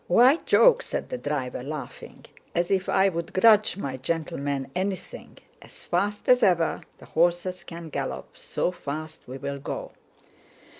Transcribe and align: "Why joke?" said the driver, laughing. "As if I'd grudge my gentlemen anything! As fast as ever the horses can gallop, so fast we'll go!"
"Why 0.07 0.37
joke?" 0.47 0.81
said 0.81 1.09
the 1.09 1.19
driver, 1.19 1.61
laughing. 1.61 2.25
"As 2.55 2.71
if 2.71 2.89
I'd 2.89 3.33
grudge 3.33 3.77
my 3.77 3.97
gentlemen 3.97 4.71
anything! 4.75 5.37
As 5.61 5.85
fast 5.85 6.27
as 6.27 6.41
ever 6.41 6.81
the 6.97 7.05
horses 7.05 7.63
can 7.63 7.89
gallop, 7.89 8.35
so 8.35 8.71
fast 8.71 9.21
we'll 9.27 9.59
go!" 9.59 9.91